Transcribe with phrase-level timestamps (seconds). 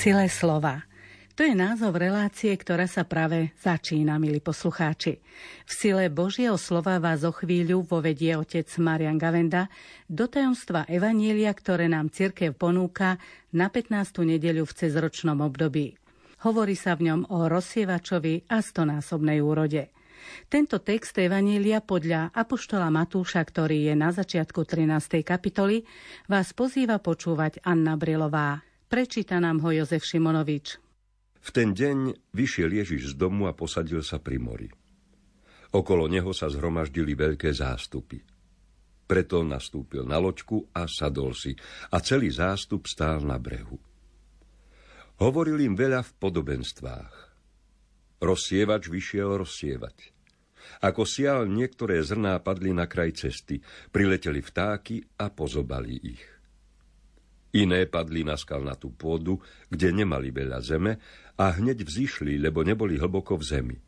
[0.00, 0.80] sile slova.
[1.36, 5.20] To je názov relácie, ktorá sa práve začína, milí poslucháči.
[5.68, 9.68] V sile Božieho slova vás o chvíľu vovedie otec Marian Gavenda
[10.08, 13.20] do tajomstva Evanielia, ktoré nám cirkev ponúka
[13.52, 14.24] na 15.
[14.24, 16.00] nedeľu v cezročnom období.
[16.48, 19.92] Hovorí sa v ňom o rozsievačovi a stonásobnej úrode.
[20.48, 25.20] Tento text Evanília podľa Apoštola Matúša, ktorý je na začiatku 13.
[25.20, 25.84] kapitoly,
[26.24, 28.69] vás pozýva počúvať Anna Brilová.
[28.90, 30.74] Prečíta nám ho Jozef Šimonovič.
[31.38, 34.66] V ten deň vyšiel Ježiš z domu a posadil sa pri mori.
[35.70, 38.18] Okolo neho sa zhromaždili veľké zástupy.
[39.06, 41.54] Preto nastúpil na loďku a sadol si
[41.94, 43.78] a celý zástup stál na brehu.
[45.22, 47.14] Hovoril im veľa v podobenstvách.
[48.18, 50.10] Rozsievač vyšiel rozsievať.
[50.82, 53.62] Ako sial niektoré zrná padli na kraj cesty,
[53.94, 56.39] prileteli vtáky a pozobali ich.
[57.50, 61.02] Iné padli na skalnatú pôdu, kde nemali veľa zeme
[61.34, 63.78] a hneď vzýšli, lebo neboli hlboko v zemi.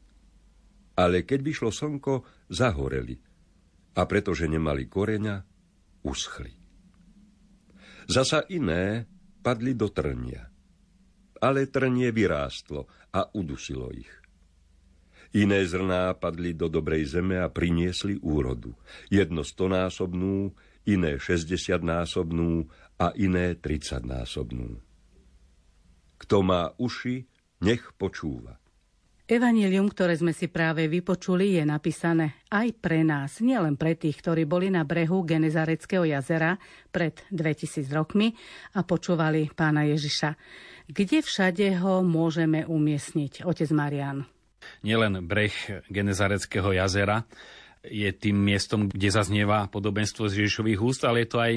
[0.98, 3.14] Ale keď vyšlo slnko, zahoreli
[3.92, 5.36] a pretože nemali koreňa,
[6.02, 6.52] uschli.
[8.10, 9.06] Zasa iné
[9.40, 10.42] padli do trnia,
[11.38, 14.10] ale trnie vyrástlo a udusilo ich.
[15.32, 18.76] Iné zrná padli do dobrej zeme a priniesli úrodu.
[19.08, 20.52] Jedno stonásobnú,
[20.88, 22.66] iné šesťdesiatnásobnú
[22.98, 24.78] a iné tridsaťnásobnú.
[26.22, 27.26] Kto má uši,
[27.62, 28.62] nech počúva.
[29.32, 34.44] Evangelium, ktoré sme si práve vypočuli, je napísané aj pre nás, nielen pre tých, ktorí
[34.44, 36.58] boli na brehu Genezareckého jazera
[36.90, 38.34] pred 2000 rokmi
[38.76, 40.36] a počúvali pána Ježiša.
[40.90, 44.26] Kde všade ho môžeme umiestniť, otec Marian?
[44.84, 45.54] Nielen breh
[45.88, 47.24] Genezareckého jazera,
[47.82, 51.52] je tým miestom, kde zaznieva podobenstvo z Ježišových úst, ale je to aj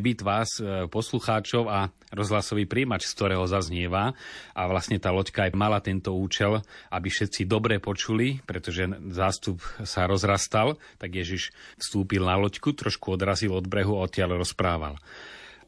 [0.00, 4.16] byt vás, e, poslucháčov a rozhlasový príjimač, z ktorého zaznieva.
[4.56, 10.08] A vlastne tá loďka aj mala tento účel, aby všetci dobre počuli, pretože zástup sa
[10.08, 14.96] rozrastal, tak Ježiš vstúpil na loďku, trošku odrazil od brehu a odtiaľ rozprával.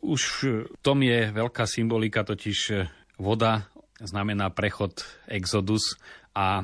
[0.00, 0.22] Už
[0.72, 2.88] v tom je veľká symbolika, totiž
[3.20, 5.98] voda znamená prechod, exodus
[6.32, 6.62] a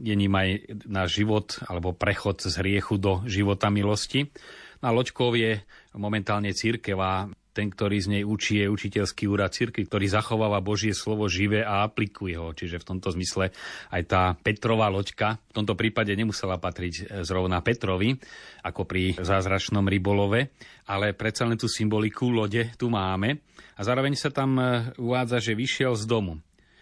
[0.00, 0.48] je ním aj
[0.88, 4.32] náš život alebo prechod z hriechu do života milosti.
[4.80, 5.60] Na Loďkov je
[5.92, 10.94] momentálne církev a ten, ktorý z nej učí, je učiteľský úrad cirkvi, ktorý zachováva Božie
[10.94, 12.54] slovo živé a aplikuje ho.
[12.54, 13.50] Čiže v tomto zmysle
[13.90, 18.14] aj tá Petrová loďka v tomto prípade nemusela patriť zrovna Petrovi,
[18.62, 20.54] ako pri zázračnom rybolove,
[20.86, 23.42] ale predsa len tú symboliku lode tu máme.
[23.76, 24.54] A zároveň sa tam
[24.94, 26.38] uvádza, že vyšiel z domu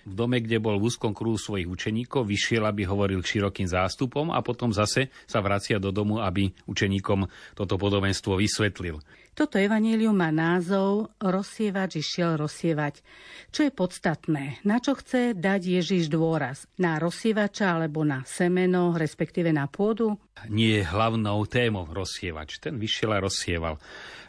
[0.09, 4.33] v dome, kde bol v úzkom kruhu svojich učeníkov, vyšiel, aby hovoril k širokým zástupom
[4.33, 8.97] a potom zase sa vracia do domu, aby učeníkom toto podobenstvo vysvetlil.
[9.39, 13.07] Toto evanílium má názov Rozsievač išiel rozsievať.
[13.55, 14.59] Čo je podstatné?
[14.67, 16.67] Na čo chce dať Ježiš dôraz?
[16.75, 20.19] Na rozsievača alebo na semeno, respektíve na pôdu?
[20.51, 22.59] Nie je hlavnou témou rozsievač.
[22.59, 23.79] Ten vyšiel a rozsieval.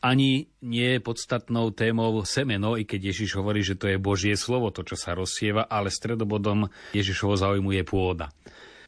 [0.06, 4.70] Ani nie je podstatnou témou semeno, i keď Ježiš hovorí, že to je Božie slovo,
[4.70, 8.30] to, čo sa rozsieva, ale stredobodom Ježišovo záujmu je pôda.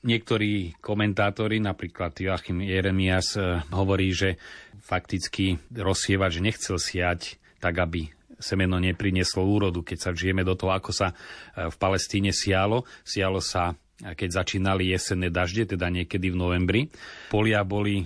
[0.01, 4.41] Niektorí komentátori, napríklad Joachim Jeremias, eh, hovorí, že
[4.81, 8.09] fakticky rozsievač nechcel siať tak, aby
[8.41, 9.85] semeno neprinieslo úrodu.
[9.85, 14.41] Keď sa vžijeme do toho, ako sa eh, v Palestíne sialo, sialo sa eh, keď
[14.41, 16.81] začínali jesenné dažde, teda niekedy v novembri.
[17.29, 18.01] Polia boli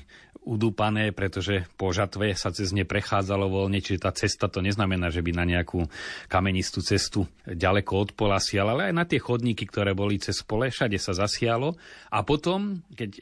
[0.45, 5.25] udúpané, pretože po žatve sa cez ne prechádzalo voľne, čiže tá cesta to neznamená, že
[5.25, 5.89] by na nejakú
[6.29, 10.69] kamenistú cestu ďaleko od pola siala, ale aj na tie chodníky, ktoré boli cez pole,
[10.69, 11.73] všade sa zasialo
[12.13, 13.21] a potom, keď e,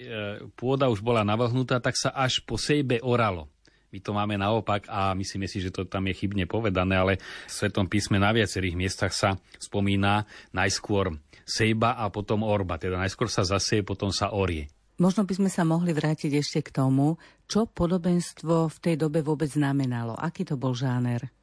[0.53, 3.47] pôda už bola navlhnutá, tak sa až po sejbe oralo.
[3.93, 7.51] My to máme naopak a myslíme si, že to tam je chybne povedané, ale v
[7.53, 11.13] Svetom písme na viacerých miestach sa spomína najskôr
[11.45, 12.81] sejba a potom orba.
[12.81, 14.65] Teda najskôr sa zaseje, potom sa orie.
[15.01, 17.17] Možno by sme sa mohli vrátiť ešte k tomu,
[17.49, 20.13] čo podobenstvo v tej dobe vôbec znamenalo.
[20.13, 21.33] Aký to bol žáner?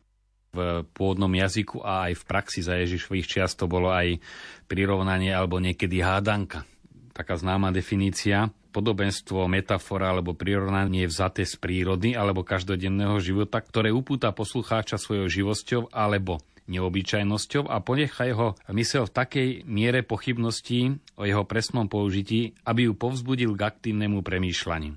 [0.50, 4.18] v pôvodnom jazyku a aj v praxi za Ježišových čiast to bolo aj
[4.66, 6.66] prirovnanie alebo niekedy hádanka.
[7.14, 8.50] Taká známa definícia.
[8.70, 15.90] Podobenstvo, metafora alebo prirovnanie vzaté z prírody alebo každodenného života, ktoré upúta poslucháča svojou živosťou
[15.90, 16.38] alebo
[16.70, 22.92] neobyčajnosťou a ponecha jeho mysel v takej miere pochybností o jeho presnom použití, aby ju
[22.94, 24.94] povzbudil k aktívnemu premýšľaniu.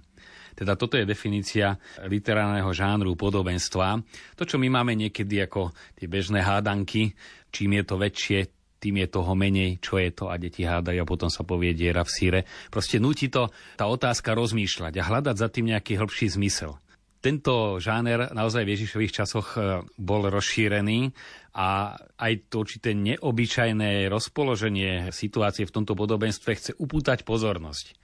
[0.54, 4.06] Teda toto je definícia literárneho žánru podobenstva.
[4.38, 7.18] To, čo my máme niekedy ako tie bežné hádanky,
[7.50, 8.40] čím je to väčšie,
[8.78, 12.04] tým je toho menej, čo je to a deti hádajú a potom sa povie diera
[12.04, 12.40] v síre.
[12.68, 13.48] Proste nutí to
[13.80, 16.75] tá otázka rozmýšľať a hľadať za tým nejaký hĺbší zmysel.
[17.24, 21.16] Tento žáner naozaj v Ježišových časoch e, bol rozšírený
[21.56, 27.96] a aj to určité neobyčajné rozpoloženie situácie v tomto podobenstve chce upútať pozornosť.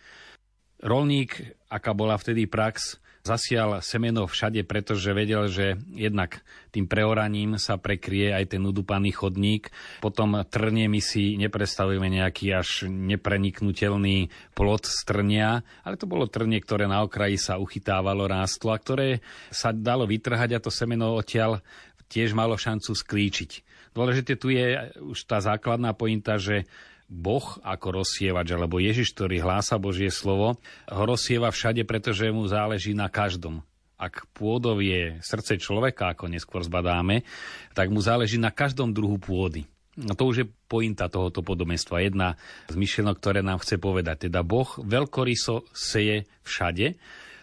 [0.80, 1.36] Rolník,
[1.68, 6.42] aká bola vtedy prax, zasial semeno všade, pretože vedel, že jednak
[6.74, 9.70] tým preoraním sa prekrie aj ten udupaný chodník.
[10.02, 16.58] Potom trnie my si nepredstavujeme nejaký až nepreniknutelný plot z trnia, ale to bolo trnie,
[16.58, 19.22] ktoré na okraji sa uchytávalo, rástlo a ktoré
[19.54, 21.62] sa dalo vytrhať a to semeno odtiaľ
[22.10, 23.52] tiež malo šancu sklíčiť.
[23.94, 26.66] Dôležité tu je už tá základná pointa, že
[27.10, 32.94] Boh ako rozsievač, alebo Ježiš, ktorý hlása Božie slovo, ho rozsieva všade, pretože mu záleží
[32.94, 33.66] na každom.
[33.98, 37.26] Ak pôdov je srdce človeka, ako neskôr zbadáme,
[37.74, 39.66] tak mu záleží na každom druhu pôdy.
[40.00, 42.06] No to už je pointa tohoto podobenstva.
[42.06, 42.40] Jedna
[42.72, 44.32] z myšlienok, ktoré nám chce povedať.
[44.32, 46.96] Teda Boh veľkoryso seje všade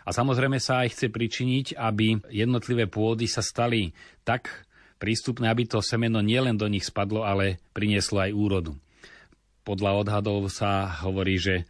[0.07, 3.93] a samozrejme sa aj chce pričiniť, aby jednotlivé pôdy sa stali
[4.25, 4.65] tak
[4.97, 8.73] prístupné, aby to semeno nielen do nich spadlo, ale prinieslo aj úrodu
[9.67, 11.67] podľa odhadov sa hovorí, že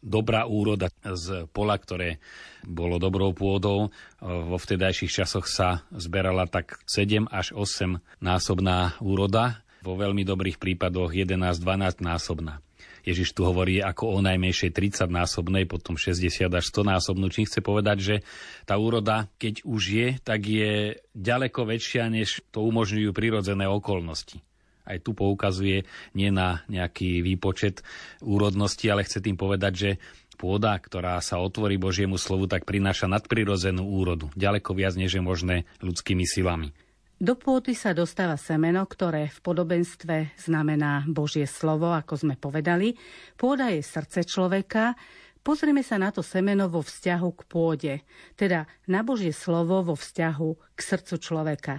[0.00, 2.20] dobrá úroda z pola, ktoré
[2.64, 10.00] bolo dobrou pôdou, vo vtedajších časoch sa zberala tak 7 až 8 násobná úroda, vo
[10.00, 12.64] veľmi dobrých prípadoch 11-12 násobná.
[13.04, 17.28] Ježiš tu hovorí ako o najmenšej 30 násobnej, potom 60 až 100 násobnú.
[17.28, 18.16] Čím chce povedať, že
[18.64, 24.40] tá úroda, keď už je, tak je ďaleko väčšia, než to umožňujú prirodzené okolnosti
[24.84, 27.84] aj tu poukazuje nie na nejaký výpočet
[28.20, 29.90] úrodnosti, ale chce tým povedať, že
[30.36, 34.28] pôda, ktorá sa otvorí Božiemu slovu, tak prináša nadprirodzenú úrodu.
[34.36, 36.76] Ďaleko viac, než je možné ľudskými silami.
[37.14, 42.98] Do pôdy sa dostáva semeno, ktoré v podobenstve znamená Božie slovo, ako sme povedali.
[43.38, 44.98] Pôda je srdce človeka,
[45.44, 47.94] Pozrieme sa na to semeno vo vzťahu k pôde,
[48.32, 51.74] teda na Božie slovo vo vzťahu k srdcu človeka.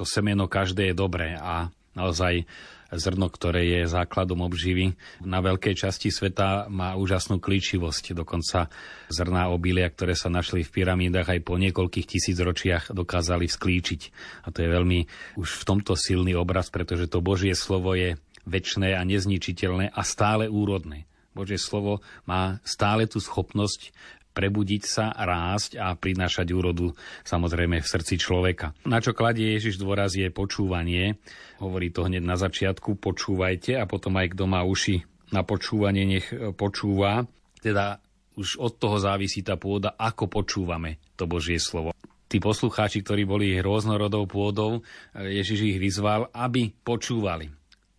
[0.00, 2.46] To semeno každé je dobré a naozaj
[2.90, 4.98] zrno, ktoré je základom obživy.
[5.22, 8.18] Na veľkej časti sveta má úžasnú klíčivosť.
[8.18, 8.66] Dokonca
[9.06, 14.00] zrná obilia, ktoré sa našli v pyramídach aj po niekoľkých tisíc ročiach dokázali sklíčiť.
[14.46, 15.06] A to je veľmi
[15.38, 20.50] už v tomto silný obraz, pretože to Božie slovo je väčšné a nezničiteľné a stále
[20.50, 21.06] úrodné.
[21.30, 23.94] Božie slovo má stále tú schopnosť
[24.30, 26.94] prebudiť sa, rásť a prinášať úrodu
[27.26, 28.72] samozrejme v srdci človeka.
[28.86, 31.18] Na čo kladie Ježiš dôraz je počúvanie.
[31.58, 36.26] Hovorí to hneď na začiatku, počúvajte a potom aj kto má uši na počúvanie, nech
[36.54, 37.26] počúva.
[37.60, 38.00] Teda
[38.38, 41.92] už od toho závisí tá pôda, ako počúvame to Božie slovo.
[42.30, 44.86] Tí poslucháči, ktorí boli rôznorodou pôdou,
[45.18, 47.50] Ježiš ich vyzval, aby počúvali.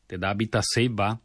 [0.07, 1.19] Teda aby tá seba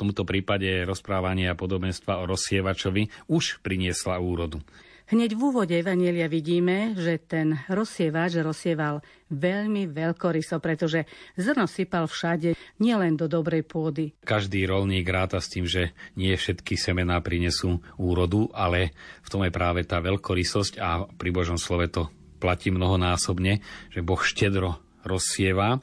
[0.00, 4.64] tomto prípade rozprávanie a podobenstva o rozsievačovi už priniesla úrodu.
[5.10, 11.02] Hneď v úvode Evanielia vidíme, že ten rozsievač rozsieval veľmi veľkoryso, pretože
[11.34, 14.14] zrno sypal všade, nielen do dobrej pôdy.
[14.22, 18.94] Každý rolník ráta s tým, že nie všetky semená prinesú úrodu, ale
[19.26, 22.06] v tom je práve tá veľkorysosť a pri Božom slove to
[22.38, 23.58] platí mnohonásobne,
[23.90, 25.82] že Boh štedro rozsieva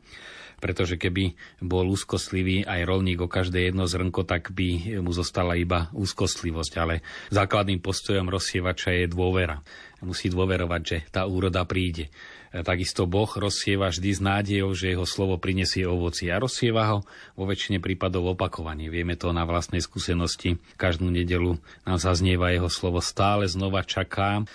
[0.57, 5.89] pretože keby bol úzkostlivý aj rolník o každé jedno zrnko, tak by mu zostala iba
[5.93, 6.73] úzkostlivosť.
[6.81, 9.61] Ale základným postojom rozsievača je dôvera.
[10.01, 12.13] Musí dôverovať, že tá úroda príde.
[12.47, 16.99] Takisto Boh rozsieva vždy s nádejou, že jeho slovo prinesie ovoci a rozsieva ho
[17.35, 18.87] vo väčšine prípadov opakovanie.
[18.87, 20.55] Vieme to na vlastnej skúsenosti.
[20.79, 24.47] Každú nedelu nám zaznieva jeho slovo stále znova čaká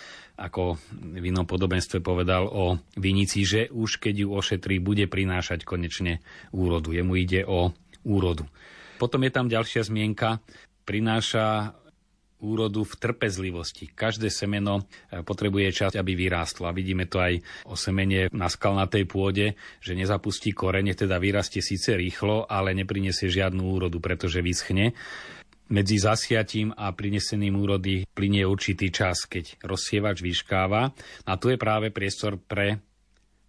[0.42, 6.18] ako v inom podobenstve povedal o vinici, že už keď ju ošetrí, bude prinášať konečne
[6.50, 6.90] úrodu.
[6.90, 7.70] Jemu ide o
[8.02, 8.50] úrodu.
[8.98, 10.42] Potom je tam ďalšia zmienka,
[10.82, 11.78] prináša
[12.42, 13.86] úrodu v trpezlivosti.
[13.94, 16.66] Každé semeno e, potrebuje čas, aby vyrástlo.
[16.66, 21.94] A vidíme to aj o semene na skalnatej pôde, že nezapustí korene, teda vyrastie síce
[21.94, 24.90] rýchlo, ale neprinesie žiadnu úrodu, pretože vyschne
[25.72, 30.92] medzi zasiatím a prineseným úrody plinie určitý čas, keď rozsievač vyškáva.
[31.24, 32.84] A tu je práve priestor pre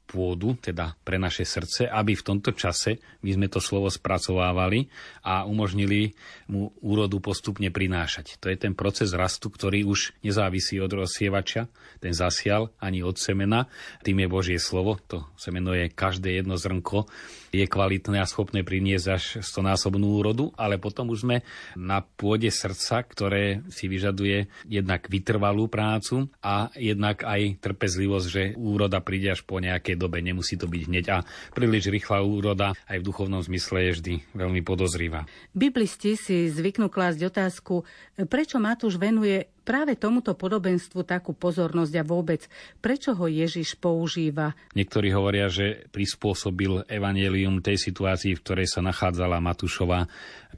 [0.03, 4.91] pôdu, teda pre naše srdce, aby v tomto čase my sme to slovo spracovávali
[5.25, 6.13] a umožnili
[6.51, 8.37] mu úrodu postupne prinášať.
[8.43, 11.71] To je ten proces rastu, ktorý už nezávisí od rozsievača,
[12.03, 13.71] ten zasial, ani od semena.
[14.05, 17.09] Tým je Božie slovo, to semeno je každé jedno zrnko,
[17.53, 21.45] je kvalitné a schopné priniesť až stonásobnú úrodu, ale potom už sme
[21.77, 29.05] na pôde srdca, ktoré si vyžaduje jednak vytrvalú prácu a jednak aj trpezlivosť, že úroda
[29.05, 31.21] príde až po nejakej dobe, nemusí to byť hneď a
[31.53, 35.29] príliš rýchla úroda aj v duchovnom zmysle je vždy veľmi podozrivá.
[35.53, 37.85] Biblisti si zvyknú klásť otázku,
[38.25, 42.45] prečo Matúš venuje práve tomuto podobenstvu takú pozornosť a vôbec,
[42.83, 44.53] prečo ho Ježiš používa?
[44.75, 50.05] Niektorí hovoria, že prispôsobil evanelium tej situácii, v ktorej sa nachádzala Matúšova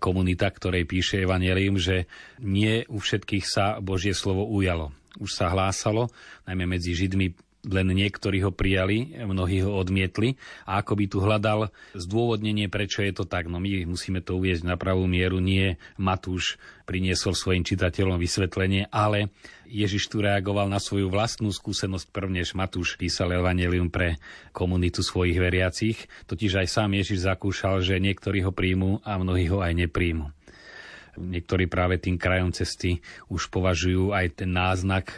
[0.01, 2.09] komunita, ktorej píše evanelium, že
[2.41, 4.91] nie u všetkých sa Božie slovo ujalo.
[5.15, 6.11] Už sa hlásalo,
[6.43, 7.31] najmä medzi Židmi
[7.65, 10.37] len niektorí ho prijali, mnohí ho odmietli
[10.69, 11.59] a ako by tu hľadal
[11.97, 13.49] zdôvodnenie, prečo je to tak.
[13.49, 15.41] No my musíme to uvieť na pravú mieru.
[15.41, 19.33] Nie Matúš priniesol svojim čitateľom vysvetlenie, ale
[19.65, 24.21] Ježiš tu reagoval na svoju vlastnú skúsenosť prvnež Matúš písal Evangelium pre
[24.53, 25.97] komunitu svojich veriacich,
[26.29, 30.29] totiž aj sám Ježiš zakúšal, že niektorí ho príjmu a mnohí ho aj nepríjmu.
[31.15, 32.99] Niektorí práve tým krajom cesty
[33.31, 35.15] už považujú aj ten náznak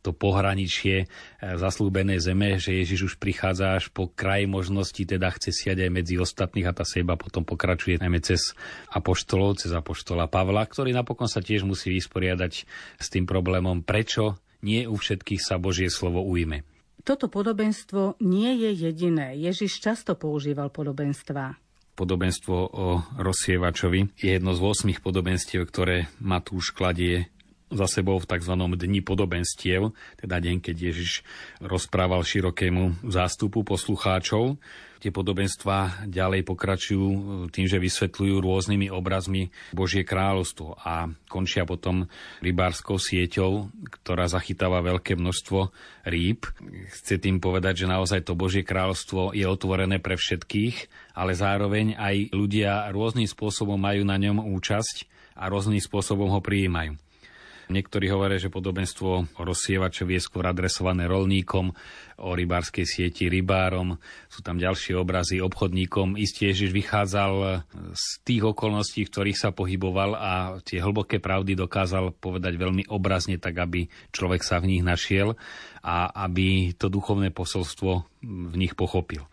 [0.00, 1.06] to pohraničie e,
[1.40, 6.16] zaslúbenej zeme, že Ježiš už prichádza až po kraj možnosti, teda chce siať aj medzi
[6.16, 8.56] ostatných a tá seba potom pokračuje najmä cez
[8.92, 12.52] apoštolov, cez apoštola Pavla, ktorý napokon sa tiež musí vysporiadať
[12.96, 16.64] s tým problémom, prečo nie u všetkých sa Božie slovo ujme.
[17.00, 19.32] Toto podobenstvo nie je jediné.
[19.32, 21.56] Ježiš často používal podobenstva
[22.00, 22.86] podobenstvo o
[23.20, 27.28] rozsievačovi je jedno z 8 podobenstiev, ktoré Matúš kladie
[27.70, 28.54] za sebou v tzv.
[28.58, 31.22] dni podobenstiev, teda deň, keď Ježiš
[31.62, 34.58] rozprával širokému zástupu poslucháčov.
[35.00, 37.08] Tie podobenstvá ďalej pokračujú
[37.48, 42.04] tým, že vysvetľujú rôznymi obrazmi Božie kráľovstvo a končia potom
[42.44, 45.72] rybárskou sieťou, ktorá zachytáva veľké množstvo
[46.04, 46.44] rýb.
[46.92, 52.36] Chce tým povedať, že naozaj to Božie kráľovstvo je otvorené pre všetkých, ale zároveň aj
[52.36, 57.00] ľudia rôznym spôsobom majú na ňom účasť a rôznym spôsobom ho prijímajú.
[57.70, 59.08] Niektorí hovoria, že podobenstvo
[59.38, 61.70] o rozsievačovi je skôr adresované rolníkom,
[62.20, 63.96] o rybárskej sieti rybárom.
[64.26, 66.18] Sú tam ďalšie obrazy obchodníkom.
[66.18, 72.12] Isté Ježiš vychádzal z tých okolností, v ktorých sa pohyboval a tie hlboké pravdy dokázal
[72.18, 75.38] povedať veľmi obrazne, tak aby človek sa v nich našiel
[75.80, 79.29] a aby to duchovné posolstvo v nich pochopil.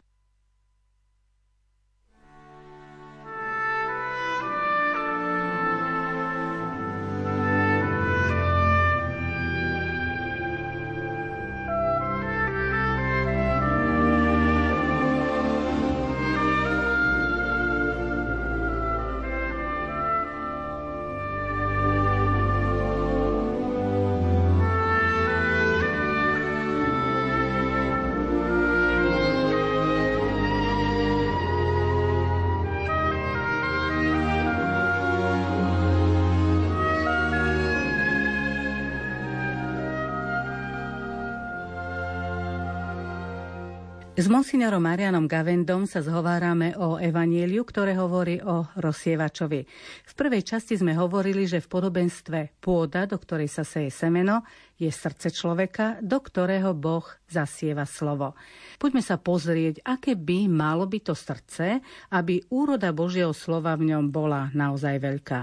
[44.18, 49.62] S monsignorom Marianom Gavendom sa zhovárame o evanieliu, ktoré hovorí o rozsievačovi.
[50.10, 54.42] V prvej časti sme hovorili, že v podobenstve pôda, do ktorej sa seje semeno,
[54.82, 58.34] je srdce človeka, do ktorého Boh zasieva slovo.
[58.82, 61.66] Poďme sa pozrieť, aké by malo byť to srdce,
[62.10, 65.40] aby úroda Božieho slova v ňom bola naozaj veľká.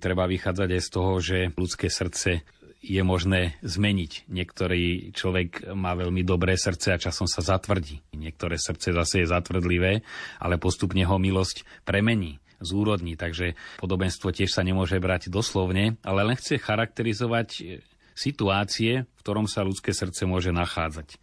[0.00, 2.40] Treba vychádzať aj z toho, že ľudské srdce
[2.78, 4.30] je možné zmeniť.
[4.30, 8.02] Niektorý človek má veľmi dobré srdce a časom sa zatvrdí.
[8.14, 10.06] Niektoré srdce zase je zatvrdlivé,
[10.38, 16.34] ale postupne ho milosť premení zúrodní, takže podobenstvo tiež sa nemôže brať doslovne, ale len
[16.34, 17.82] chce charakterizovať
[18.18, 21.22] situácie, v ktorom sa ľudské srdce môže nachádzať.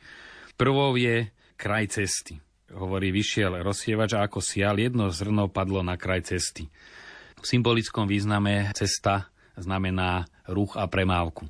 [0.56, 1.28] Prvou je
[1.60, 2.40] kraj cesty.
[2.72, 6.72] Hovorí, vyšiel rozsievač a ako sial, jedno zrno padlo na kraj cesty.
[7.36, 9.28] V symbolickom význame cesta
[9.60, 11.50] znamená ruch a premávku.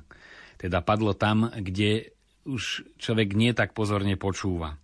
[0.56, 4.78] Teda padlo tam, kde už človek nie tak pozorne počúva.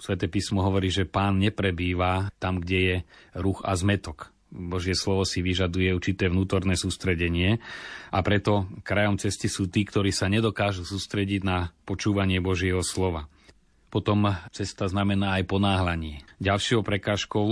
[0.00, 2.96] Sveté písmo hovorí, že pán neprebýva tam, kde je
[3.38, 4.34] ruch a zmetok.
[4.54, 7.58] Božie slovo si vyžaduje určité vnútorné sústredenie
[8.14, 13.26] a preto krajom cesty sú tí, ktorí sa nedokážu sústrediť na počúvanie Božieho slova.
[13.94, 16.26] Potom cesta znamená aj ponáhľanie.
[16.42, 17.46] Ďalšou prekážkou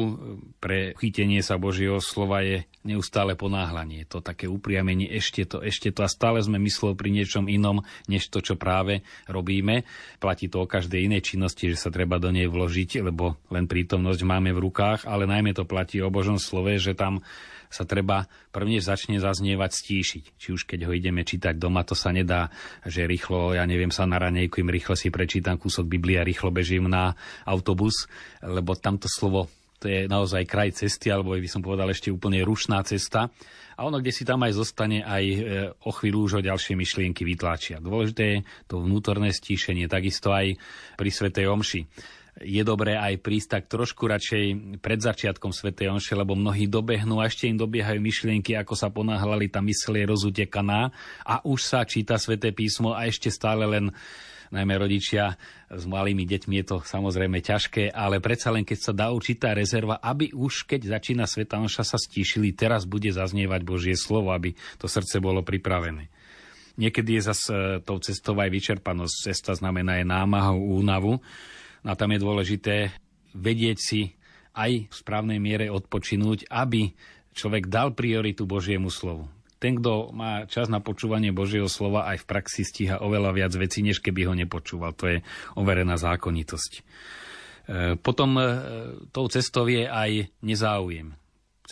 [0.59, 4.03] pre chytenie sa Božieho slova je neustále ponáhľanie.
[4.11, 8.27] To také upriamenie, ešte to, ešte to a stále sme mysleli pri niečom inom, než
[8.27, 9.87] to, čo práve robíme.
[10.19, 14.27] Platí to o každej inej činnosti, že sa treba do nej vložiť, lebo len prítomnosť
[14.27, 17.23] máme v rukách, ale najmä to platí o Božom slove, že tam
[17.73, 20.25] sa treba prvne začne zaznievať stíšiť.
[20.37, 22.53] Či už keď ho ideme čítať doma, to sa nedá,
[22.85, 27.17] že rýchlo, ja neviem, sa na ranejkujem, rýchlo si prečítam kúsok Biblia, rýchlo bežím na
[27.49, 28.05] autobus,
[28.45, 29.49] lebo tamto slovo
[29.83, 33.35] to je naozaj kraj cesty, alebo by som povedal ešte úplne rušná cesta.
[33.75, 35.39] A ono, kde si tam aj zostane, aj e,
[35.75, 37.83] o chvíľu už o ďalšie myšlienky vytlačia.
[37.83, 38.39] Dôležité je
[38.71, 40.55] to vnútorné stíšenie, takisto aj
[40.95, 41.81] pri Svetej Omši
[42.41, 44.45] je dobré aj prísť tak trošku radšej
[44.81, 45.77] pred začiatkom Sv.
[45.77, 50.05] Omše, lebo mnohí dobehnú a ešte im dobiehajú myšlienky, ako sa ponáhľali, tá mysl je
[50.09, 50.89] rozutekaná
[51.29, 53.93] a už sa číta Sväté písmo a ešte stále len
[54.53, 55.37] najmä rodičia
[55.73, 59.97] s malými deťmi je to samozrejme ťažké, ale predsa len keď sa dá určitá rezerva,
[60.01, 64.89] aby už keď začína Sveta Omša sa stíšili, teraz bude zaznievať Božie slovo, aby to
[64.89, 66.13] srdce bolo pripravené.
[66.77, 69.29] Niekedy je zase tou cestou aj vyčerpanosť.
[69.29, 71.21] Cesta znamená aj námahu, únavu.
[71.83, 72.75] No a tam je dôležité
[73.35, 74.01] vedieť si
[74.53, 76.93] aj v správnej miere odpočinúť, aby
[77.33, 79.27] človek dal prioritu Božiemu slovu.
[79.63, 83.79] Ten, kto má čas na počúvanie Božieho slova, aj v praxi stíha oveľa viac vecí,
[83.81, 84.91] než keby ho nepočúval.
[84.99, 85.19] To je
[85.55, 86.73] overená zákonitosť.
[86.75, 86.83] E,
[87.95, 88.45] potom e,
[89.15, 91.15] tou cestou je aj nezáujem.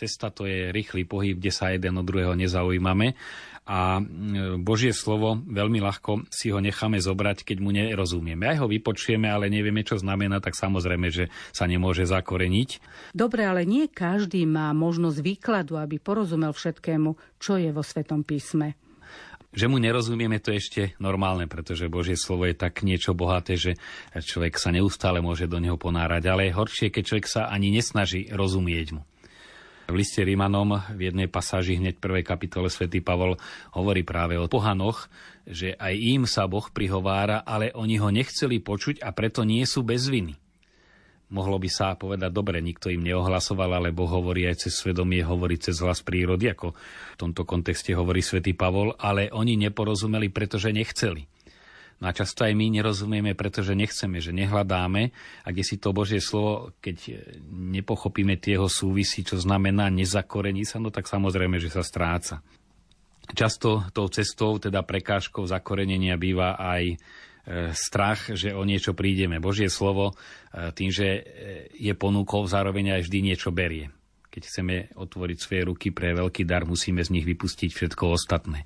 [0.00, 3.12] Cesta to je rýchly pohyb, kde sa jeden od druhého nezaujímame
[3.70, 4.02] a
[4.58, 8.50] Božie slovo veľmi ľahko si ho necháme zobrať, keď mu nerozumieme.
[8.50, 12.82] Aj ho vypočujeme, ale nevieme, čo znamená, tak samozrejme, že sa nemôže zakoreniť.
[13.14, 18.74] Dobre, ale nie každý má možnosť výkladu, aby porozumel všetkému, čo je vo Svetom písme.
[19.54, 23.78] Že mu nerozumieme, to je ešte normálne, pretože Božie slovo je tak niečo bohaté, že
[24.14, 26.22] človek sa neustále môže do neho ponárať.
[26.26, 29.02] Ale je horšie, keď človek sa ani nesnaží rozumieť mu.
[29.90, 33.34] V liste Rímanom v jednej pasáži hneď prvej kapitole svätý Pavol
[33.74, 35.10] hovorí práve o pohanoch,
[35.42, 39.82] že aj im sa Boh prihovára, ale oni ho nechceli počuť a preto nie sú
[39.82, 40.38] bez viny.
[41.30, 45.58] Mohlo by sa povedať, dobre, nikto im neohlasoval, ale Boh hovorí aj cez svedomie, hovorí
[45.58, 51.29] cez hlas prírody, ako v tomto kontexte hovorí svätý Pavol, ale oni neporozumeli, pretože nechceli.
[52.00, 55.12] No a často aj my nerozumieme, pretože nechceme, že nehľadáme
[55.44, 60.88] a kde si to Božie slovo, keď nepochopíme tieho súvisí, čo znamená nezakorení sa, no
[60.88, 62.40] tak samozrejme, že sa stráca.
[63.36, 66.96] Často tou cestou, teda prekážkou zakorenenia býva aj e,
[67.76, 69.38] strach, že o niečo prídeme.
[69.38, 71.22] Božie slovo e, tým, že e,
[71.78, 73.92] je ponúkou, zároveň aj vždy niečo berie.
[74.30, 78.62] Keď chceme otvoriť svoje ruky pre veľký dar, musíme z nich vypustiť všetko ostatné.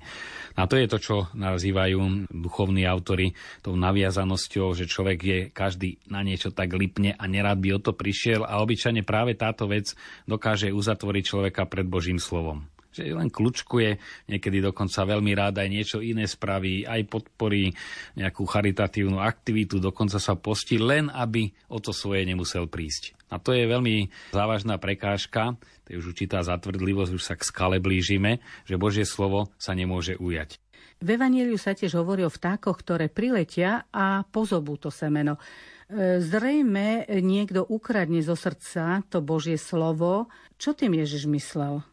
[0.55, 6.23] A to je to, čo nazývajú duchovní autory tou naviazanosťou, že človek je každý na
[6.23, 9.91] niečo tak lipne a nerád by o to prišiel a obyčajne práve táto vec
[10.23, 12.63] dokáže uzatvoriť človeka pred Božím slovom
[12.95, 13.99] že len kľúčkuje,
[14.31, 17.75] niekedy dokonca veľmi rád aj niečo iné spraví, aj podporí
[18.15, 23.14] nejakú charitatívnu aktivitu, dokonca sa postí, len aby o to svoje nemusel prísť.
[23.33, 27.77] A to je veľmi závažná prekážka, to je už určitá zatvrdlivosť, už sa k skale
[27.81, 30.61] blížime, že Božie slovo sa nemôže ujať.
[31.03, 35.35] V Evangeliu sa tiež hovorí o vtákoch, ktoré priletia a pozobú to semeno.
[35.35, 40.31] E, zrejme niekto ukradne zo srdca to Božie slovo.
[40.55, 41.83] Čo tým Ježiš myslel?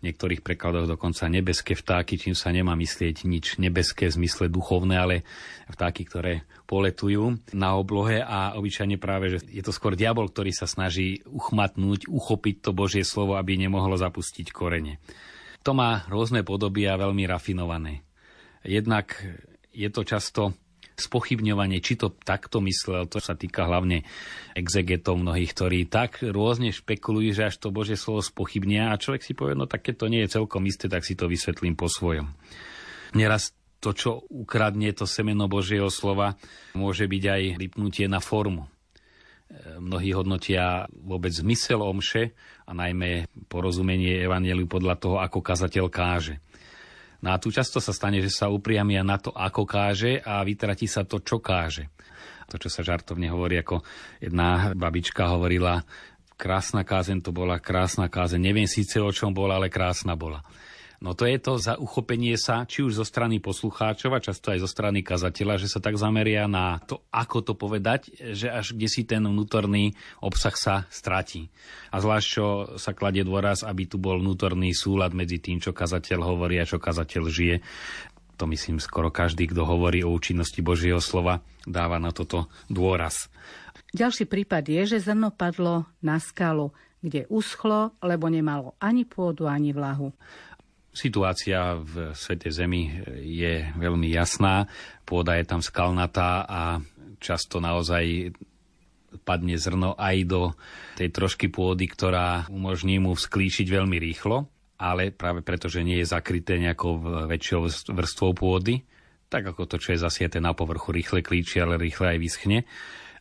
[0.00, 4.94] V niektorých prekladoch dokonca nebeské vtáky, čím sa nemá myslieť nič nebeské v zmysle duchovné,
[4.96, 5.16] ale
[5.72, 10.68] vtáky, ktoré poletujú na oblohe a obyčajne práve, že je to skôr diabol, ktorý sa
[10.68, 14.98] snaží uchmatnúť, uchopiť to Božie slovo, aby nemohlo zapustiť korene.
[15.62, 18.06] To má rôzne podoby a veľmi rafinované.
[18.62, 19.18] Jednak
[19.74, 20.42] je to často
[20.96, 24.02] spochybňovanie, či to takto myslel, to sa týka hlavne
[24.56, 29.36] exegetov mnohých, ktorí tak rôzne špekulujú, že až to Božie slovo spochybnia a človek si
[29.36, 32.32] povie, no tak to nie je celkom isté, tak si to vysvetlím po svojom.
[33.12, 36.40] Neraz to, čo ukradne to semeno Božieho slova,
[36.72, 38.66] môže byť aj lipnutie na formu.
[38.66, 42.34] E, mnohí hodnotia vôbec zmysel omše
[42.66, 46.42] a najmä porozumenie evaneliu podľa toho, ako kazateľ káže.
[47.24, 50.84] No a tu často sa stane, že sa upriamia na to, ako káže a vytratí
[50.84, 51.88] sa to, čo káže.
[52.46, 53.82] To, čo sa žartovne hovorí, ako
[54.22, 55.82] jedna babička hovorila,
[56.36, 58.44] krásna kázen to bola, krásna kázen.
[58.44, 60.44] Neviem síce o čom bola, ale krásna bola.
[61.00, 64.64] No to je to za uchopenie sa, či už zo strany poslucháčov a často aj
[64.64, 68.88] zo strany kazateľa, že sa tak zameria na to, ako to povedať, že až kde
[68.88, 69.92] si ten vnútorný
[70.24, 71.52] obsah sa stratí.
[71.92, 72.46] A zvlášť, čo
[72.80, 76.80] sa kladie dôraz, aby tu bol vnútorný súlad medzi tým, čo kazateľ hovorí a čo
[76.80, 77.56] kazateľ žije.
[78.36, 83.32] To myslím skoro každý, kto hovorí o účinnosti Božieho slova, dáva na toto dôraz.
[83.96, 86.68] Ďalší prípad je, že zrno padlo na skalu,
[87.00, 90.12] kde uschlo, lebo nemalo ani pôdu, ani vlahu.
[90.96, 92.88] Situácia v Svete Zemi
[93.20, 94.64] je veľmi jasná.
[95.04, 96.80] Pôda je tam skalnatá a
[97.20, 98.32] často naozaj
[99.20, 100.56] padne zrno aj do
[100.96, 104.48] tej trošky pôdy, ktorá umožní mu vzklíčiť veľmi rýchlo,
[104.80, 108.80] ale práve preto, že nie je zakryté nejakou väčšou vrstvou pôdy,
[109.28, 112.58] tak ako to, čo je zasieté na povrchu, rýchle klíči, ale rýchle aj vyschne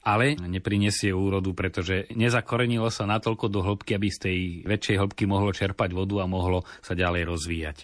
[0.05, 5.49] ale neprinesie úrodu, pretože nezakorenilo sa natoľko do hĺbky, aby z tej väčšej hĺbky mohlo
[5.49, 7.77] čerpať vodu a mohlo sa ďalej rozvíjať.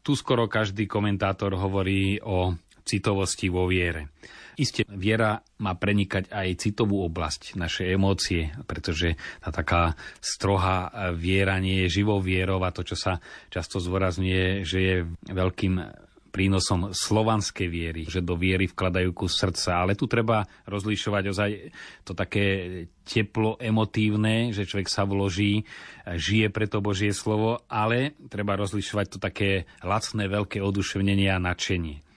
[0.00, 2.56] Tu skoro každý komentátor hovorí o
[2.88, 4.08] citovosti vo viere.
[4.56, 11.86] Isté, viera má prenikať aj citovú oblasť, naše emócie, pretože tá taká strohá viera nie
[11.86, 14.96] je živou vierou a to, čo sa často zdôrazňuje, že je
[15.32, 15.80] veľkým
[16.30, 19.82] prínosom slovanskej viery, že do viery vkladajú kus srdca.
[19.82, 21.50] Ale tu treba rozlišovať ozaj
[22.06, 22.46] to také
[23.02, 25.66] teplo emotívne, že človek sa vloží,
[26.06, 32.10] žije pre to Božie slovo, ale treba rozlišovať to také lacné, veľké oduševnenie a nadšenie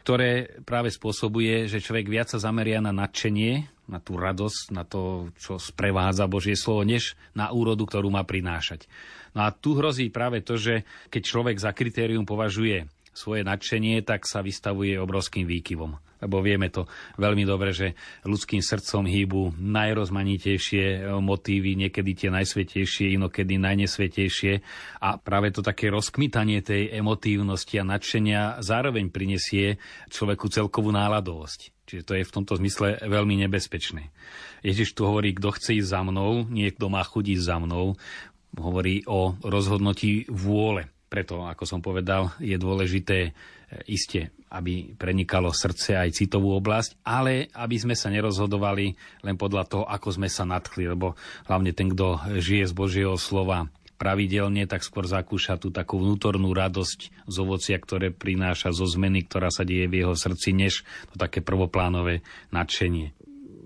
[0.00, 5.30] ktoré práve spôsobuje, že človek viac sa zameria na nadšenie, na tú radosť, na to,
[5.38, 8.90] čo sprevádza Božie slovo, než na úrodu, ktorú má prinášať.
[9.36, 10.82] No a tu hrozí práve to, že
[11.14, 16.00] keď človek za kritérium považuje svoje nadšenie, tak sa vystavuje obrovským výkyvom.
[16.20, 16.84] Lebo vieme to
[17.16, 17.96] veľmi dobre, že
[18.28, 24.52] ľudským srdcom hýbu najrozmanitejšie motívy, niekedy tie najsvetejšie, inokedy najnesvetejšie.
[25.00, 29.80] A práve to také rozkmitanie tej emotívnosti a nadšenia zároveň prinesie
[30.12, 31.88] človeku celkovú náladovosť.
[31.88, 34.12] Čiže to je v tomto zmysle veľmi nebezpečné.
[34.60, 37.96] Ježiš tu hovorí, kto chce ísť za mnou, niekto má chudiť za mnou.
[38.60, 40.92] Hovorí o rozhodnutí vôle.
[41.10, 43.30] Preto, ako som povedal, je dôležité e,
[43.90, 48.94] iste, aby prenikalo srdce aj citovú oblasť, ale aby sme sa nerozhodovali
[49.26, 51.18] len podľa toho, ako sme sa nadchli, lebo
[51.50, 53.66] hlavne ten, kto žije z Božieho slova
[54.00, 59.52] pravidelne, tak skôr zakúša tú takú vnútornú radosť z ovocia, ktoré prináša zo zmeny, ktorá
[59.52, 63.12] sa deje v jeho srdci, než to také prvoplánové nadšenie.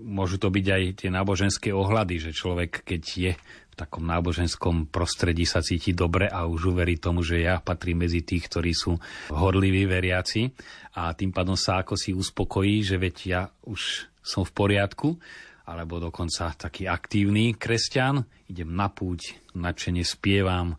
[0.01, 3.31] Môžu to byť aj tie náboženské ohľady, že človek, keď je
[3.75, 8.47] takom náboženskom prostredí sa cíti dobre a už uverí tomu, že ja patrím medzi tých,
[8.47, 8.95] ktorí sú
[9.29, 10.49] horliví veriaci.
[10.95, 15.19] A tým pádom sa ako si uspokojí, že veď ja už som v poriadku,
[15.67, 20.77] alebo dokonca taký aktívny kresťan, idem na púť, nadšene spievam,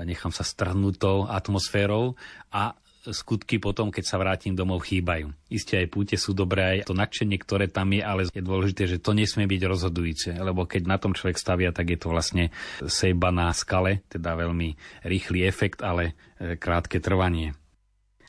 [0.00, 2.14] nechám sa strhnúť atmosférou.
[2.54, 2.74] A
[3.06, 5.30] skutky potom, keď sa vrátim domov, chýbajú.
[5.48, 9.02] Isté aj púte sú dobré, aj to nadšenie, ktoré tam je, ale je dôležité, že
[9.02, 12.50] to nesmie byť rozhodujúce, lebo keď na tom človek stavia, tak je to vlastne
[12.82, 14.74] sejba na skale, teda veľmi
[15.06, 17.54] rýchly efekt, ale e, krátke trvanie.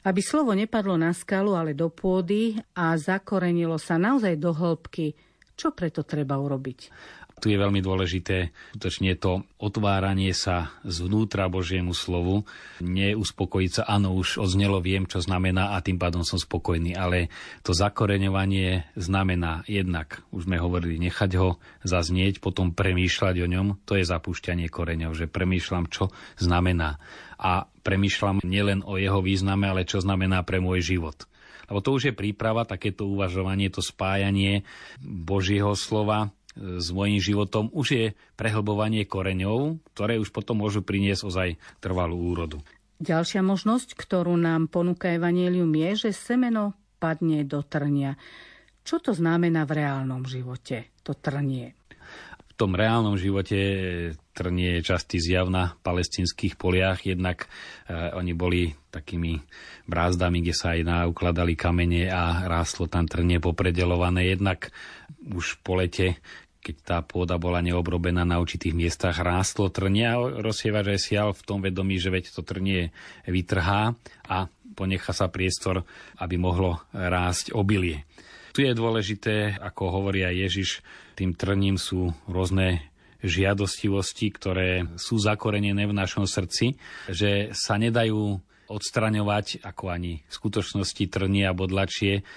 [0.07, 5.11] Aby slovo nepadlo na skalu, ale do pôdy a zakorenilo sa naozaj do hĺbky,
[5.59, 6.79] čo preto treba urobiť?
[7.39, 12.43] Tu je veľmi dôležité skutočne to otváranie sa zvnútra Božiemu slovu,
[12.83, 17.31] neuspokojiť sa, áno, už odznelo, viem, čo znamená a tým pádom som spokojný, ale
[17.63, 23.95] to zakoreňovanie znamená jednak, už sme hovorili, nechať ho zaznieť, potom premýšľať o ňom, to
[23.95, 26.99] je zapúšťanie koreňov, že premýšľam, čo znamená.
[27.39, 31.23] A premýšľam nielen o jeho význame, ale čo znamená pre môj život
[31.69, 34.65] lebo to už je príprava, takéto uvažovanie, to spájanie
[35.05, 41.49] Božieho slova s mojím životom už je prehlbovanie koreňov, ktoré už potom môžu priniesť ozaj
[41.79, 42.59] trvalú úrodu.
[42.99, 48.19] Ďalšia možnosť, ktorú nám ponúka Evangelium je, že semeno padne do trnia.
[48.83, 51.78] Čo to znamená v reálnom živote, to trnie?
[52.59, 53.55] Tom reálnom živote
[54.35, 57.47] trnie je častý zjav na palestinských poliach, jednak
[57.87, 59.39] e, oni boli takými
[59.87, 64.27] brázdami, kde sa aj naukladali kamene a rástlo tam trnie popredelované.
[64.27, 64.75] Jednak
[65.23, 66.19] už po lete
[66.59, 71.45] keď tá pôda bola neobrobená na určitých miestach, rástlo trnie a rozsievač aj sial v
[71.47, 72.91] tom vedomí, že veď to trnie
[73.23, 73.95] vytrhá
[74.27, 74.37] a
[74.75, 75.87] ponecha sa priestor,
[76.19, 78.03] aby mohlo rásť obilie.
[78.59, 80.69] Tu je dôležité, ako hovorí aj Ježiš,
[81.15, 82.91] tým trním sú rôzne
[83.23, 86.75] žiadostivosti, ktoré sú zakorenené v našom srdci,
[87.07, 88.35] že sa nedajú
[88.67, 92.27] odstraňovať, ako ani v skutočnosti trnie a bodlačie,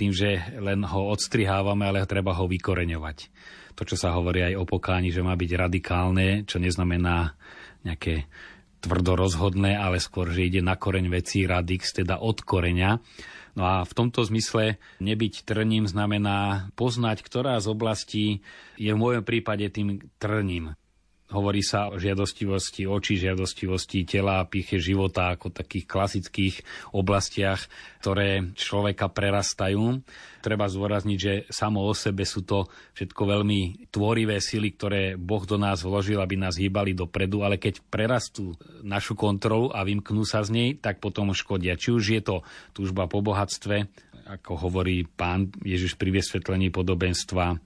[0.00, 3.28] tým, že len ho odstrihávame, ale treba ho vykoreňovať.
[3.76, 7.36] To, čo sa hovorí aj o pokáni, že má byť radikálne, čo neznamená
[7.84, 8.24] nejaké
[8.80, 12.96] tvrdo rozhodné, ale skôr, že ide na koreň vecí radix, teda od koreňa
[13.56, 18.26] No a v tomto zmysle nebyť trním znamená poznať, ktorá z oblastí
[18.76, 20.76] je v môjom prípade tým trním.
[21.26, 26.54] Hovorí sa o žiadostivosti očí, žiadostivosti tela, píche života ako takých klasických
[26.94, 27.66] oblastiach,
[27.98, 30.06] ktoré človeka prerastajú.
[30.38, 35.58] Treba zdôrazniť, že samo o sebe sú to všetko veľmi tvorivé sily, ktoré Boh do
[35.58, 38.54] nás vložil, aby nás hýbali dopredu, ale keď prerastú
[38.86, 41.74] našu kontrolu a vymknú sa z nej, tak potom škodia.
[41.74, 43.90] Či už je to túžba po bohatstve,
[44.30, 47.58] ako hovorí pán Ježiš pri vysvetlení podobenstva,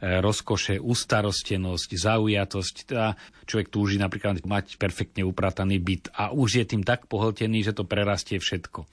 [0.00, 2.74] rozkoše, ustarostenosť, zaujatosť.
[2.86, 3.16] Teda
[3.48, 7.88] človek túži napríklad mať perfektne uprataný byt a už je tým tak pohltený, že to
[7.88, 8.84] prerastie všetko.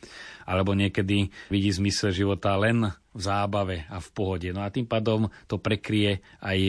[0.43, 4.49] Alebo niekedy vidí zmysel života len v zábave a v pohode.
[4.51, 6.59] No a tým pádom to prekrie aj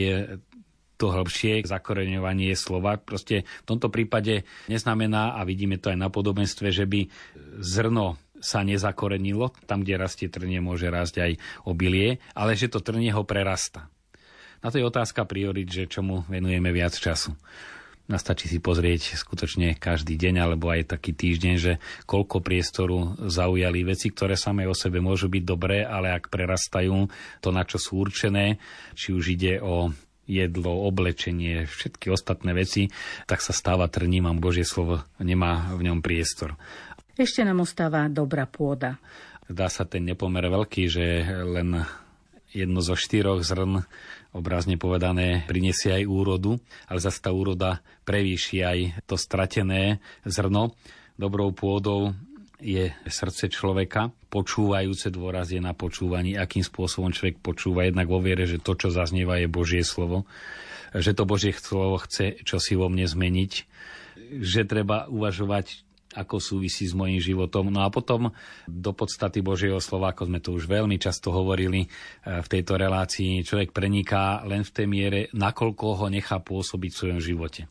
[0.95, 2.95] to hĺbšie zakoreňovanie slova.
[2.95, 7.11] Proste v tomto prípade neznamená, a vidíme to aj na podobenstve, že by
[7.59, 9.51] zrno sa nezakorenilo.
[9.67, 11.31] Tam, kde rastie trnie, môže rásť aj
[11.67, 13.91] obilie, ale že to trnie ho prerasta.
[14.65, 17.37] Na to je otázka priorit, že čomu venujeme viac času.
[18.09, 21.77] Nastačí si pozrieť skutočne každý deň alebo aj taký týždeň, že
[22.09, 26.97] koľko priestoru zaujali veci, ktoré samé o sebe môžu byť dobré, ale ak prerastajú
[27.45, 28.57] to, na čo sú určené,
[28.97, 29.93] či už ide o
[30.25, 32.89] jedlo, oblečenie, všetky ostatné veci,
[33.29, 36.57] tak sa stáva trním a Božie slovo nemá v ňom priestor.
[37.13, 38.97] Ešte nám ostáva dobrá pôda.
[39.45, 41.85] Dá sa ten nepomer veľký, že len
[42.55, 43.83] jedno zo štyroch zrn
[44.35, 46.59] obrazne povedané, prinesie aj úrodu,
[46.91, 50.75] ale zase tá úroda prevýši aj to stratené zrno.
[51.15, 52.11] Dobrou pôdou
[52.59, 58.43] je srdce človeka, počúvajúce dôraz je na počúvaní, akým spôsobom človek počúva, jednak vo viere,
[58.43, 60.27] že to, čo zaznieva, je Božie slovo,
[60.91, 63.51] že to Božie slovo chce čo si vo mne zmeniť,
[64.43, 65.84] že treba uvažovať
[66.15, 67.67] ako súvisí s mojím životom.
[67.67, 68.31] No a potom
[68.65, 71.87] do podstaty Božieho slova, ako sme to už veľmi často hovorili e,
[72.39, 77.21] v tejto relácii, človek preniká len v tej miere, nakoľko ho nechá pôsobiť v svojom
[77.21, 77.67] živote.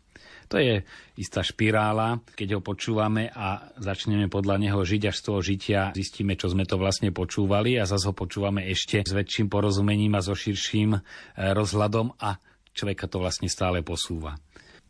[0.53, 0.85] To je
[1.17, 2.21] istá špirála.
[2.37, 6.69] Keď ho počúvame a začneme podľa neho žiť až z toho žitia, zistíme, čo sme
[6.69, 11.01] to vlastne počúvali a zase ho počúvame ešte s väčším porozumením a so širším e,
[11.57, 12.37] rozhľadom a
[12.77, 14.37] človeka to vlastne stále posúva.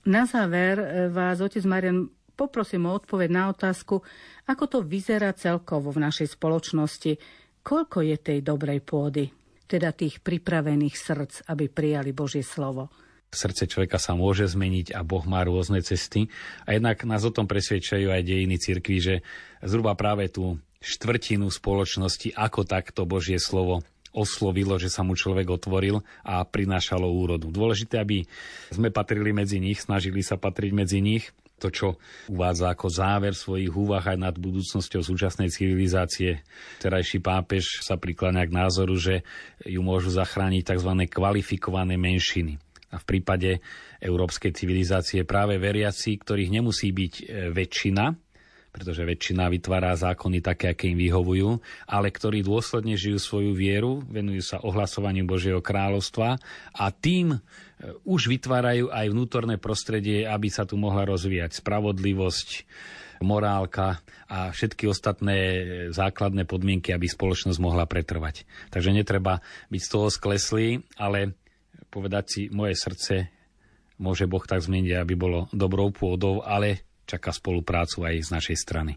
[0.04, 4.02] Na záver e, vás, otec Marian, poprosím o odpoveď na otázku,
[4.50, 7.16] ako to vyzerá celkovo v našej spoločnosti,
[7.64, 9.30] koľko je tej dobrej pôdy,
[9.64, 12.92] teda tých pripravených srdc, aby prijali Božie slovo.
[13.34, 16.30] Srdce človeka sa môže zmeniť a Boh má rôzne cesty.
[16.70, 19.14] A jednak nás o tom presvedčajú aj dejiny cirkvi, že
[19.58, 23.82] zhruba práve tú štvrtinu spoločnosti, ako takto Božie slovo
[24.14, 27.50] oslovilo, že sa mu človek otvoril a prinášalo úrodu.
[27.50, 28.22] Dôležité, aby
[28.70, 31.86] sme patrili medzi nich, snažili sa patriť medzi nich to, čo
[32.28, 36.42] uvádza ako záver svojich úvah aj nad budúcnosťou súčasnej civilizácie.
[36.82, 39.22] Terajší pápež sa prikláňa k názoru, že
[39.62, 40.90] ju môžu zachrániť tzv.
[41.08, 42.58] kvalifikované menšiny.
[42.94, 43.58] A v prípade
[43.98, 48.23] európskej civilizácie práve veriaci, ktorých nemusí byť e, väčšina,
[48.74, 54.42] pretože väčšina vytvára zákony také, aké im vyhovujú, ale ktorí dôsledne žijú svoju vieru, venujú
[54.42, 56.42] sa ohlasovaniu Božieho kráľovstva
[56.74, 57.38] a tým e,
[58.02, 62.48] už vytvárajú aj vnútorné prostredie, aby sa tu mohla rozvíjať spravodlivosť,
[63.22, 65.60] morálka a všetky ostatné e,
[65.94, 68.42] základné podmienky, aby spoločnosť mohla pretrvať.
[68.74, 69.38] Takže netreba
[69.70, 71.38] byť z toho skleslý, ale
[71.94, 73.30] povedať si, moje srdce
[74.02, 78.92] môže Boh tak zmeniť, aby bolo dobrou pôdou, ale čaká spoluprácu aj z našej strany.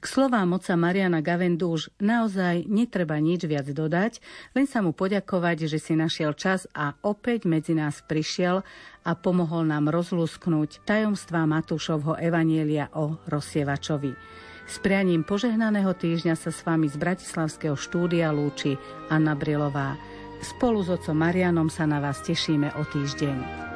[0.00, 4.24] K slovám moca Mariana Gavendu už naozaj netreba nič viac dodať,
[4.56, 8.64] len sa mu poďakovať, že si našiel čas a opäť medzi nás prišiel
[9.04, 14.16] a pomohol nám rozlúsknuť tajomstvá Matúšovho evanielia o rozsievačovi.
[14.64, 18.80] S prianím požehnaného týždňa sa s vami z Bratislavského štúdia lúči
[19.12, 20.00] Anna Brilová.
[20.40, 23.69] Spolu s otcom Marianom sa na vás tešíme o týždeň.